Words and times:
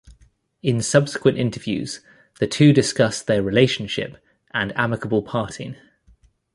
In 0.63 0.81
subsequent 0.81 1.37
interviews, 1.37 1.99
the 2.39 2.47
two 2.47 2.73
discussed 2.73 3.27
their 3.27 3.43
relationship 3.43 4.17
and 4.51 4.75
amicable 4.75 5.21
parting. 5.21 5.75